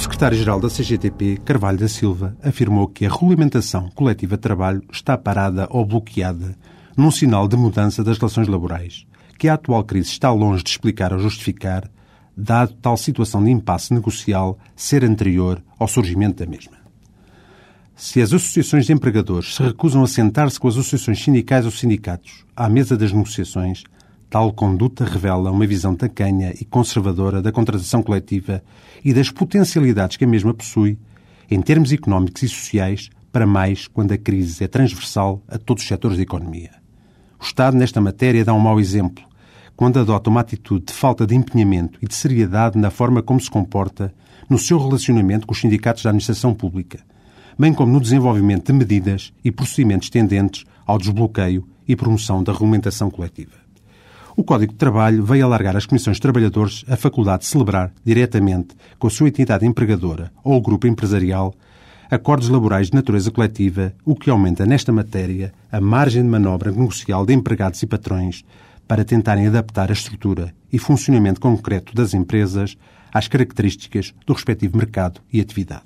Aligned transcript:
secretário-geral 0.00 0.58
da 0.58 0.68
CGTP, 0.68 1.38
Carvalho 1.44 1.76
da 1.76 1.86
Silva, 1.86 2.34
afirmou 2.42 2.88
que 2.88 3.04
a 3.04 3.10
regulamentação 3.10 3.90
coletiva 3.90 4.36
de 4.36 4.40
trabalho 4.40 4.82
está 4.90 5.16
parada 5.16 5.68
ou 5.70 5.84
bloqueada 5.84 6.56
num 6.96 7.10
sinal 7.10 7.46
de 7.46 7.56
mudança 7.56 8.02
das 8.02 8.16
relações 8.16 8.48
laborais, 8.48 9.06
que 9.38 9.46
a 9.46 9.54
atual 9.54 9.84
crise 9.84 10.08
está 10.08 10.32
longe 10.32 10.62
de 10.62 10.70
explicar 10.70 11.12
ou 11.12 11.18
justificar, 11.18 11.90
dado 12.34 12.72
tal 12.80 12.96
situação 12.96 13.44
de 13.44 13.50
impasse 13.50 13.92
negocial 13.92 14.58
ser 14.74 15.04
anterior 15.04 15.62
ao 15.78 15.86
surgimento 15.86 16.42
da 16.42 16.50
mesma. 16.50 16.78
Se 17.94 18.22
as 18.22 18.32
associações 18.32 18.86
de 18.86 18.94
empregadores 18.94 19.56
se 19.56 19.62
recusam 19.62 20.02
a 20.02 20.06
sentar-se 20.06 20.58
com 20.58 20.66
as 20.66 20.78
associações 20.78 21.22
sindicais 21.22 21.66
ou 21.66 21.70
sindicatos 21.70 22.46
à 22.56 22.70
mesa 22.70 22.96
das 22.96 23.12
negociações, 23.12 23.84
Tal 24.30 24.52
conduta 24.52 25.04
revela 25.04 25.50
uma 25.50 25.66
visão 25.66 25.96
tacanha 25.96 26.54
e 26.60 26.64
conservadora 26.64 27.42
da 27.42 27.50
contratação 27.50 28.00
coletiva 28.00 28.62
e 29.04 29.12
das 29.12 29.28
potencialidades 29.28 30.16
que 30.16 30.24
a 30.24 30.28
mesma 30.28 30.54
possui, 30.54 30.96
em 31.50 31.60
termos 31.60 31.92
económicos 31.92 32.44
e 32.44 32.48
sociais, 32.48 33.10
para 33.32 33.44
mais 33.44 33.88
quando 33.88 34.12
a 34.12 34.16
crise 34.16 34.62
é 34.62 34.68
transversal 34.68 35.42
a 35.48 35.58
todos 35.58 35.82
os 35.82 35.88
setores 35.88 36.16
da 36.16 36.22
economia. 36.22 36.70
O 37.40 37.44
Estado, 37.44 37.76
nesta 37.76 38.00
matéria, 38.00 38.44
dá 38.44 38.54
um 38.54 38.60
mau 38.60 38.78
exemplo, 38.78 39.24
quando 39.74 39.98
adota 39.98 40.30
uma 40.30 40.42
atitude 40.42 40.86
de 40.86 40.92
falta 40.92 41.26
de 41.26 41.34
empenhamento 41.34 41.98
e 42.00 42.06
de 42.06 42.14
seriedade 42.14 42.78
na 42.78 42.90
forma 42.90 43.24
como 43.24 43.40
se 43.40 43.50
comporta 43.50 44.14
no 44.48 44.60
seu 44.60 44.78
relacionamento 44.78 45.44
com 45.44 45.52
os 45.52 45.58
sindicatos 45.60 46.04
da 46.04 46.10
administração 46.10 46.54
pública, 46.54 47.00
bem 47.58 47.74
como 47.74 47.92
no 47.92 48.00
desenvolvimento 48.00 48.66
de 48.66 48.78
medidas 48.78 49.32
e 49.44 49.50
procedimentos 49.50 50.08
tendentes 50.08 50.64
ao 50.86 50.98
desbloqueio 50.98 51.66
e 51.88 51.96
promoção 51.96 52.44
da 52.44 52.52
regulamentação 52.52 53.10
coletiva. 53.10 53.69
O 54.40 54.42
Código 54.42 54.72
de 54.72 54.78
Trabalho 54.78 55.22
veio 55.22 55.44
alargar 55.44 55.76
às 55.76 55.84
comissões 55.84 56.16
de 56.16 56.22
trabalhadores 56.22 56.82
a 56.88 56.96
faculdade 56.96 57.42
de 57.42 57.48
celebrar, 57.48 57.92
diretamente 58.02 58.74
com 58.98 59.06
a 59.06 59.10
sua 59.10 59.28
entidade 59.28 59.66
empregadora 59.66 60.32
ou 60.42 60.56
o 60.56 60.60
grupo 60.62 60.86
empresarial, 60.86 61.54
acordos 62.10 62.48
laborais 62.48 62.86
de 62.86 62.94
natureza 62.94 63.30
coletiva, 63.30 63.92
o 64.02 64.14
que 64.14 64.30
aumenta 64.30 64.64
nesta 64.64 64.90
matéria 64.90 65.52
a 65.70 65.78
margem 65.78 66.22
de 66.22 66.28
manobra 66.30 66.70
negocial 66.72 67.26
de 67.26 67.34
empregados 67.34 67.82
e 67.82 67.86
patrões 67.86 68.42
para 68.88 69.04
tentarem 69.04 69.46
adaptar 69.46 69.90
a 69.90 69.92
estrutura 69.92 70.54
e 70.72 70.78
funcionamento 70.78 71.38
concreto 71.38 71.94
das 71.94 72.14
empresas 72.14 72.78
às 73.12 73.28
características 73.28 74.14
do 74.26 74.32
respectivo 74.32 74.78
mercado 74.78 75.20
e 75.30 75.38
atividade. 75.38 75.84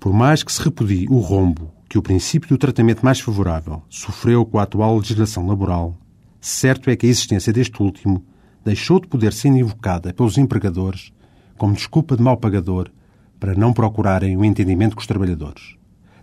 Por 0.00 0.12
mais 0.12 0.42
que 0.42 0.50
se 0.50 0.60
repudie 0.60 1.06
o 1.08 1.20
rombo 1.20 1.70
que 1.88 1.98
o 1.98 2.02
princípio 2.02 2.48
do 2.48 2.58
tratamento 2.58 3.04
mais 3.04 3.20
favorável 3.20 3.80
sofreu 3.88 4.44
com 4.44 4.58
a 4.58 4.64
atual 4.64 4.96
legislação 4.96 5.46
laboral, 5.46 5.96
Certo 6.40 6.88
é 6.88 6.96
que 6.96 7.06
a 7.06 7.08
existência 7.10 7.52
deste 7.52 7.82
último 7.82 8.24
deixou 8.64 8.98
de 8.98 9.06
poder 9.06 9.32
ser 9.32 9.48
invocada 9.48 10.12
pelos 10.14 10.38
empregadores 10.38 11.12
como 11.58 11.74
desculpa 11.74 12.16
de 12.16 12.22
mau 12.22 12.36
pagador 12.36 12.90
para 13.38 13.54
não 13.54 13.72
procurarem 13.72 14.36
o 14.36 14.44
entendimento 14.44 14.94
com 14.96 15.00
os 15.00 15.06
trabalhadores, 15.06 15.76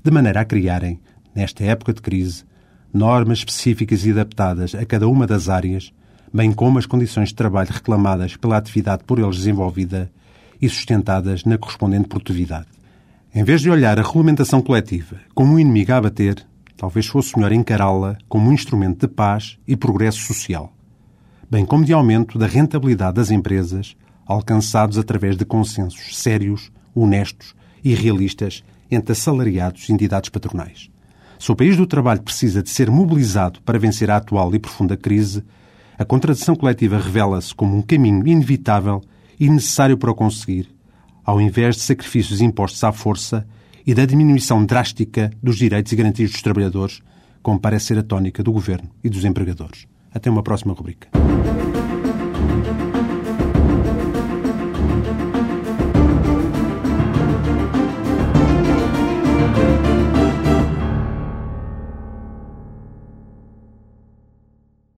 de 0.04 0.10
maneira 0.10 0.42
a 0.42 0.46
criarem, 0.46 1.00
nesta 1.36 1.64
época 1.64 1.94
de 1.94 2.02
crise, 2.02 2.44
normas 2.92 3.40
específicas 3.40 4.04
e 4.06 4.12
adaptadas 4.12 4.74
a 4.74 4.86
cada 4.86 5.08
uma 5.08 5.28
das 5.28 5.50
áreas, 5.50 5.94
bem 6.34 6.52
como 6.52 6.80
as 6.80 6.88
condições 6.88 7.30
de 7.30 7.36
trabalho 7.36 7.70
reclamadas 7.72 8.36
pela 8.36 8.58
atividade 8.58 9.04
por 9.04 9.20
eles 9.20 9.38
desenvolvida 9.38 10.12
e 10.60 10.68
sustentadas 10.68 11.44
na 11.46 11.58
correspondente 11.58 12.08
produtividade. 12.08 12.68
Em 13.34 13.44
vez 13.44 13.62
de 13.62 13.70
olhar 13.70 14.00
a 14.00 14.04
regulamentação 14.04 14.62
coletiva 14.62 15.18
como 15.36 15.54
um 15.54 15.60
inimigo 15.60 15.92
a 15.92 15.98
abater, 15.98 16.44
talvez 16.78 17.08
fosse 17.08 17.36
melhor 17.36 17.52
encará-la 17.52 18.18
como 18.30 18.50
um 18.50 18.54
instrumento 18.54 19.08
de 19.08 19.14
paz 19.14 19.58
e 19.68 19.76
progresso 19.76 20.20
social, 20.20 20.72
bem 21.50 21.66
como 21.66 21.84
de 21.84 21.92
aumento 21.92 22.38
da 22.38 22.46
rentabilidade 22.46 23.16
das 23.16 23.32
empresas, 23.32 23.98
alcançados 24.26 24.98
através 24.98 25.36
de 25.36 25.44
consensos 25.44 26.18
sérios, 26.18 26.72
honestos 26.94 27.56
e 27.84 27.96
realistas 27.96 28.64
entre 28.92 29.14
assalariados 29.14 29.90
e 29.90 29.94
entidades 29.94 30.30
patronais. 30.30 30.90
Se 31.40 31.52
o 31.52 31.56
país 31.56 31.76
do 31.76 31.86
trabalho 31.86 32.22
precisa 32.22 32.64
de 32.64 32.70
ser 32.70 32.90
mobilizado 32.90 33.62
para 33.62 33.80
vencer 33.80 34.10
a 34.10 34.18
atual 34.18 34.54
e 34.56 34.60
profunda 34.60 34.96
crise, 34.96 35.44
a 35.98 36.06
contradição 36.06 36.56
coletiva 36.56 36.98
revela-se 36.98 37.54
como 37.54 37.76
um 37.76 37.82
caminho 37.82 38.28
inevitável 38.28 39.02
e 39.40 39.50
necessário 39.50 39.98
para 39.98 40.12
o 40.12 40.16
conseguir, 40.16 40.70
ao 41.24 41.42
invés 41.42 41.76
de 41.76 41.82
sacrifícios 41.82 42.42
impostos 42.42 42.84
à 42.84 42.92
força 42.92 43.48
e 43.88 43.94
da 43.96 44.06
diminuição 44.06 44.66
drástica 44.66 45.32
dos 45.42 45.56
direitos 45.56 45.94
e 45.94 45.96
garantias 45.96 46.32
dos 46.32 46.42
trabalhadores, 46.42 47.02
como 47.42 47.58
parece 47.58 47.86
ser 47.86 47.98
a 47.98 48.04
tónica 48.04 48.44
do 48.44 48.52
governo 48.52 48.90
e 49.02 49.10
dos 49.10 49.24
empregadores. 49.24 49.88
Até 50.14 50.30
uma 50.30 50.44
próxima 50.44 50.74
rubrica. 50.74 51.08